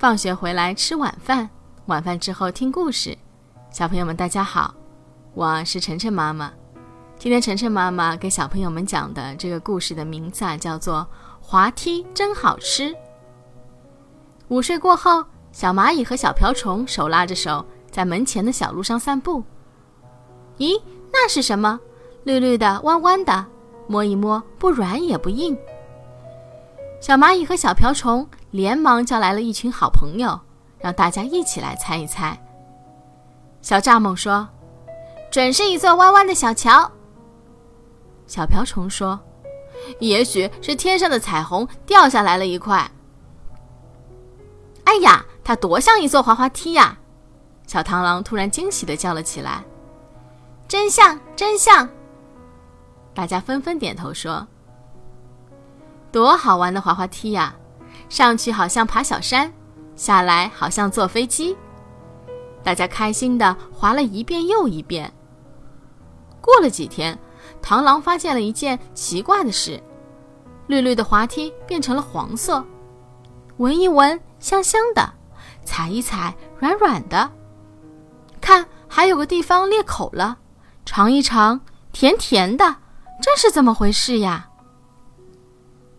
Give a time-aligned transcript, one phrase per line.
[0.00, 1.46] 放学回来吃晚饭，
[1.84, 3.14] 晚饭之后听故事。
[3.70, 4.74] 小朋友们，大家好，
[5.34, 6.50] 我是晨晨妈妈。
[7.18, 11.06] 今天晨晨妈妈给小朋友们讲的这个故事的名字啊，叫做
[11.46, 12.90] 《滑梯真好吃》。
[14.48, 15.22] 午睡过后，
[15.52, 19.44] 小蚂蚁和小瓢虫手拉着手在门前的小路上散步。
[20.56, 20.80] 咦，
[21.12, 21.78] 那是什么？
[22.24, 23.44] 绿绿的，弯弯的，
[23.86, 25.54] 摸一摸不软也不硬。
[27.02, 30.38] 小蚂蚁和小瓢虫连忙叫来了一群好朋友，
[30.78, 32.38] 让大家一起来猜一猜。
[33.62, 34.48] 小蚱蜢说
[35.30, 36.90] ：“准是一座弯弯的小桥。”
[38.26, 39.18] 小瓢虫说
[40.00, 42.90] ：“也许是天上的彩虹掉下来了一块。”
[44.84, 46.98] 哎呀，它多像一座滑滑梯呀！
[47.66, 49.62] 小螳螂突然惊喜地叫了起来
[50.66, 51.88] ：“真像，真像！”
[53.14, 54.46] 大家纷纷点头说。
[56.10, 57.54] 多好玩的滑滑梯呀！
[58.10, 59.50] 上去好像爬小山，
[59.96, 61.56] 下来好像坐飞机。
[62.62, 65.10] 大家开心的滑了一遍又一遍。
[66.42, 67.18] 过了几天，
[67.62, 69.80] 螳螂发现了一件奇怪的事：
[70.66, 72.62] 绿绿的滑梯变成了黄色，
[73.58, 75.14] 闻一闻香香的，
[75.64, 77.30] 踩一踩软软的，
[78.40, 80.38] 看还有个地方裂口了，
[80.84, 81.60] 尝一尝
[81.92, 82.76] 甜甜的，
[83.22, 84.49] 这是怎么回事呀？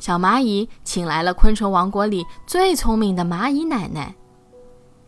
[0.02, 4.16] 小蚂蚁请来了昆虫王国里最聪明的蚂蚁奶奶。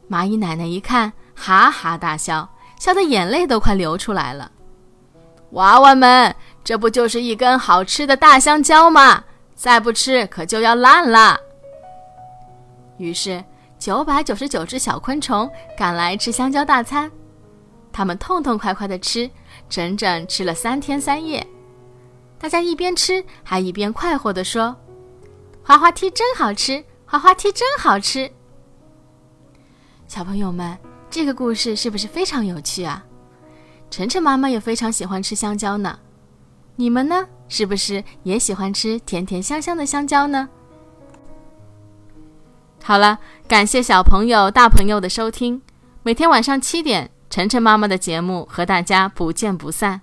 [0.08, 2.48] 蚂蚁奶奶一看，哈哈大笑，
[2.80, 4.52] 笑得眼泪都快流出来了。
[5.54, 9.24] 娃娃们，这不就是一根好吃的大香蕉吗？
[9.56, 11.40] 再不吃可就要烂了。
[12.98, 13.44] 于是，
[13.80, 17.12] 九百九十九只小昆虫赶来吃香蕉大餐，
[17.92, 19.28] 它们痛痛快快地吃，
[19.68, 21.44] 整整吃了三天三夜。
[22.38, 24.76] 大家一边吃，还一边快活地说。
[25.66, 28.30] 滑滑梯真好吃，滑滑梯真好吃。
[30.08, 30.78] 小朋友们，
[31.10, 33.02] 这个故事是不是非常有趣啊？
[33.90, 35.98] 晨晨妈妈也非常喜欢吃香蕉呢。
[36.76, 40.50] 你们呢，是不是也喜欢吃甜甜香香的香蕉呢？
[42.84, 43.18] 好了，
[43.48, 45.62] 感谢小朋友、大朋友的收听。
[46.02, 50.02] 每天晚上七点，晨晨妈妈的节目和大家不见不散。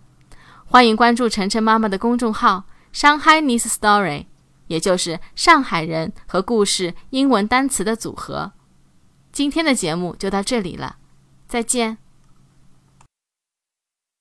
[0.65, 4.30] 欢迎关注晨晨妈妈的公众号“上海 Nice Story”。
[4.71, 8.53] 也就是上海人和故事英文单词的组合。
[9.33, 10.99] 今天的节目就到这里了，
[11.49, 11.99] 再见。